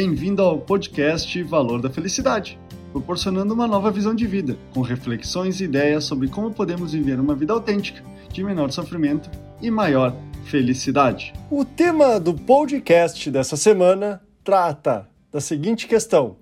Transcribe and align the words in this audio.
Bem-vindo 0.00 0.42
ao 0.42 0.60
podcast 0.60 1.42
Valor 1.42 1.82
da 1.82 1.90
Felicidade, 1.90 2.56
proporcionando 2.92 3.52
uma 3.52 3.66
nova 3.66 3.90
visão 3.90 4.14
de 4.14 4.28
vida, 4.28 4.56
com 4.72 4.80
reflexões 4.80 5.60
e 5.60 5.64
ideias 5.64 6.04
sobre 6.04 6.28
como 6.28 6.52
podemos 6.52 6.92
viver 6.92 7.18
uma 7.18 7.34
vida 7.34 7.52
autêntica, 7.52 8.00
de 8.32 8.44
menor 8.44 8.70
sofrimento 8.70 9.28
e 9.60 9.72
maior 9.72 10.14
felicidade. 10.44 11.32
O 11.50 11.64
tema 11.64 12.20
do 12.20 12.32
podcast 12.32 13.28
dessa 13.28 13.56
semana 13.56 14.22
trata 14.44 15.08
da 15.32 15.40
seguinte 15.40 15.88
questão: 15.88 16.36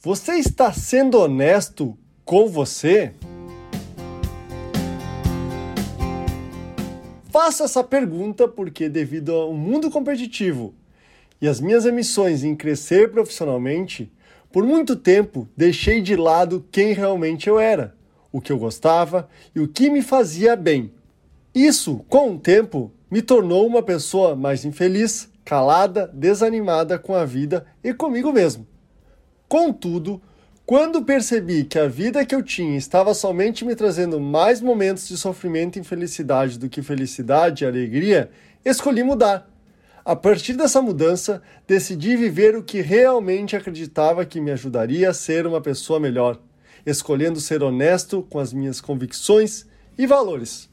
Você 0.00 0.32
está 0.32 0.72
sendo 0.72 1.20
honesto 1.20 1.96
com 2.24 2.48
você? 2.48 3.14
Faço 7.30 7.62
essa 7.62 7.84
pergunta 7.84 8.48
porque, 8.48 8.88
devido 8.88 9.30
ao 9.30 9.54
mundo 9.54 9.88
competitivo 9.88 10.74
e 11.42 11.48
as 11.48 11.60
minhas 11.60 11.84
ambições 11.84 12.44
em 12.44 12.54
crescer 12.54 13.10
profissionalmente, 13.10 14.12
por 14.52 14.64
muito 14.64 14.94
tempo 14.94 15.48
deixei 15.56 16.00
de 16.00 16.14
lado 16.14 16.64
quem 16.70 16.92
realmente 16.92 17.48
eu 17.48 17.58
era, 17.58 17.96
o 18.30 18.40
que 18.40 18.52
eu 18.52 18.58
gostava 18.58 19.28
e 19.52 19.58
o 19.58 19.66
que 19.66 19.90
me 19.90 20.02
fazia 20.02 20.54
bem. 20.54 20.92
Isso, 21.52 22.04
com 22.08 22.36
o 22.36 22.38
tempo, 22.38 22.92
me 23.10 23.20
tornou 23.20 23.66
uma 23.66 23.82
pessoa 23.82 24.36
mais 24.36 24.64
infeliz, 24.64 25.28
calada, 25.44 26.08
desanimada 26.14 26.96
com 26.96 27.12
a 27.12 27.24
vida 27.24 27.66
e 27.82 27.92
comigo 27.92 28.32
mesmo. 28.32 28.64
Contudo, 29.48 30.22
quando 30.64 31.02
percebi 31.02 31.64
que 31.64 31.78
a 31.78 31.88
vida 31.88 32.24
que 32.24 32.36
eu 32.36 32.42
tinha 32.42 32.78
estava 32.78 33.12
somente 33.14 33.64
me 33.64 33.74
trazendo 33.74 34.20
mais 34.20 34.60
momentos 34.60 35.08
de 35.08 35.16
sofrimento 35.18 35.76
e 35.76 35.80
infelicidade 35.80 36.56
do 36.56 36.68
que 36.68 36.82
felicidade 36.82 37.64
e 37.64 37.66
alegria, 37.66 38.30
escolhi 38.64 39.02
mudar. 39.02 39.51
A 40.04 40.16
partir 40.16 40.54
dessa 40.54 40.82
mudança, 40.82 41.42
decidi 41.66 42.16
viver 42.16 42.56
o 42.56 42.62
que 42.62 42.80
realmente 42.80 43.54
acreditava 43.54 44.24
que 44.24 44.40
me 44.40 44.50
ajudaria 44.50 45.10
a 45.10 45.14
ser 45.14 45.46
uma 45.46 45.60
pessoa 45.60 46.00
melhor, 46.00 46.40
escolhendo 46.84 47.40
ser 47.40 47.62
honesto 47.62 48.22
com 48.22 48.38
as 48.38 48.52
minhas 48.52 48.80
convicções 48.80 49.66
e 49.96 50.06
valores. 50.06 50.68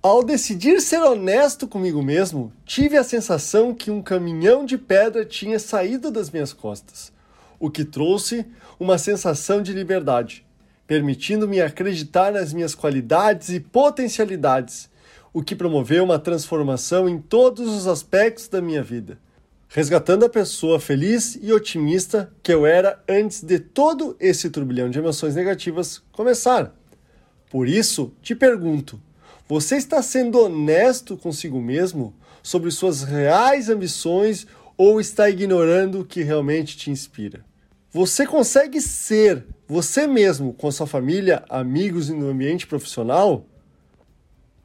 Ao 0.00 0.22
decidir 0.22 0.80
ser 0.80 1.02
honesto 1.02 1.66
comigo 1.66 2.02
mesmo, 2.02 2.52
tive 2.64 2.96
a 2.96 3.04
sensação 3.04 3.74
que 3.74 3.90
um 3.90 4.02
caminhão 4.02 4.64
de 4.64 4.78
pedra 4.78 5.24
tinha 5.24 5.58
saído 5.58 6.10
das 6.10 6.30
minhas 6.30 6.52
costas 6.52 7.12
o 7.62 7.70
que 7.70 7.84
trouxe 7.84 8.44
uma 8.78 8.98
sensação 8.98 9.62
de 9.62 9.72
liberdade, 9.72 10.44
permitindo-me 10.84 11.62
acreditar 11.62 12.32
nas 12.32 12.52
minhas 12.52 12.74
qualidades 12.74 13.50
e 13.50 13.60
potencialidades, 13.60 14.90
o 15.32 15.42
que 15.42 15.56
promoveu 15.56 16.04
uma 16.04 16.18
transformação 16.18 17.08
em 17.08 17.18
todos 17.18 17.66
os 17.68 17.86
aspectos 17.86 18.48
da 18.48 18.60
minha 18.60 18.82
vida, 18.82 19.18
resgatando 19.68 20.24
a 20.24 20.28
pessoa 20.28 20.78
feliz 20.78 21.38
e 21.40 21.52
otimista 21.52 22.30
que 22.42 22.52
eu 22.52 22.66
era 22.66 23.02
antes 23.08 23.42
de 23.42 23.58
todo 23.58 24.14
esse 24.20 24.50
turbilhão 24.50 24.90
de 24.90 24.98
emoções 24.98 25.34
negativas 25.34 26.02
começar. 26.12 26.74
Por 27.50 27.66
isso, 27.66 28.12
te 28.20 28.34
pergunto: 28.34 29.00
você 29.48 29.76
está 29.76 30.02
sendo 30.02 30.40
honesto 30.40 31.16
consigo 31.16 31.60
mesmo 31.60 32.14
sobre 32.42 32.70
suas 32.70 33.02
reais 33.02 33.68
ambições 33.68 34.46
ou 34.76 35.00
está 35.00 35.30
ignorando 35.30 36.00
o 36.00 36.04
que 36.04 36.22
realmente 36.22 36.76
te 36.76 36.90
inspira? 36.90 37.44
Você 37.90 38.26
consegue 38.26 38.80
ser 38.80 39.44
você 39.68 40.06
mesmo 40.06 40.54
com 40.54 40.70
sua 40.70 40.86
família, 40.86 41.44
amigos 41.48 42.08
e 42.08 42.14
no 42.14 42.28
ambiente 42.28 42.66
profissional? 42.66 43.46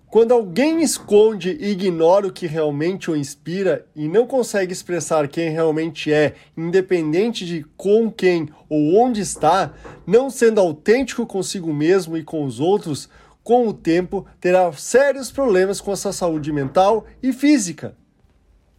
Quando 0.10 0.32
alguém 0.32 0.82
esconde 0.82 1.58
e 1.60 1.72
ignora 1.72 2.28
o 2.28 2.32
que 2.32 2.48
realmente 2.48 3.12
o 3.12 3.16
inspira 3.16 3.86
e 3.94 4.08
não 4.08 4.26
consegue 4.26 4.72
expressar 4.72 5.28
quem 5.28 5.50
realmente 5.50 6.14
é, 6.14 6.34
independente 6.56 7.46
de 7.46 7.66
com 7.76 8.10
quem 8.10 8.48
ou 8.70 8.96
onde 8.96 9.20
está, 9.20 9.74
não 10.06 10.30
sendo 10.30 10.62
autêntico 10.62 11.26
consigo 11.26 11.74
mesmo 11.74 12.16
e 12.16 12.24
com 12.24 12.46
os 12.46 12.62
outros, 12.62 13.10
com 13.44 13.68
o 13.68 13.74
tempo 13.74 14.26
terá 14.40 14.72
sérios 14.72 15.30
problemas 15.30 15.82
com 15.82 15.92
a 15.92 15.96
sua 15.98 16.14
saúde 16.14 16.54
mental 16.54 17.06
e 17.22 17.34
física. 17.34 17.94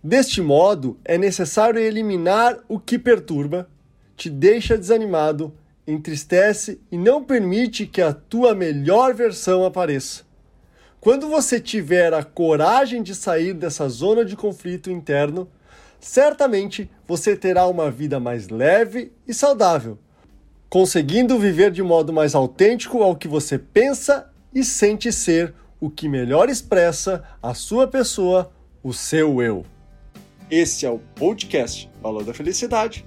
Deste 0.03 0.41
modo, 0.41 0.99
é 1.05 1.19
necessário 1.19 1.79
eliminar 1.79 2.59
o 2.67 2.79
que 2.79 2.99
perturba, 2.99 3.69
te 4.17 4.31
deixa 4.31 4.79
desanimado, 4.79 5.53
entristece 5.87 6.81
e 6.91 6.97
não 6.97 7.23
permite 7.23 7.87
que 7.87 8.01
a 8.01 8.15
tua 8.15 8.55
melhor 8.55 9.13
versão 9.13 9.65
apareça. 9.65 10.28
Quando 11.01 11.29
você 11.29 11.61
tiver 11.61 12.13
a 12.13 12.25
coragem 12.25 13.05
de 13.05 13.15
sair 13.15 13.55
dessa 13.55 13.89
zona 13.89 14.25
de 14.25 14.35
conflito 14.35 14.91
interno, 14.91 15.49
certamente 16.01 16.91
você 17.07 17.37
terá 17.37 17.69
uma 17.69 17.89
vida 17.89 18.19
mais 18.19 18.49
leve 18.49 19.13
e 19.27 19.33
saudável, 19.33 19.97
conseguindo 20.69 21.39
viver 21.39 21.71
de 21.71 21.85
modo 21.85 22.13
mais 22.13 22.35
autêntico 22.35 23.01
ao 23.01 23.15
que 23.15 23.29
você 23.29 23.57
pensa 23.57 24.29
e 24.53 24.65
sente 24.65 25.13
ser, 25.13 25.55
o 25.81 25.89
que 25.89 26.09
melhor 26.09 26.49
expressa 26.49 27.23
a 27.41 27.55
sua 27.55 27.87
pessoa, 27.87 28.51
o 28.83 28.93
seu 28.93 29.41
eu. 29.41 29.65
Esse 30.51 30.85
é 30.85 30.91
o 30.91 30.99
podcast 31.15 31.89
Valor 32.03 32.25
da 32.25 32.35
Felicidade 32.35 33.07